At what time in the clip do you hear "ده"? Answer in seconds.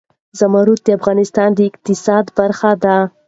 2.83-2.97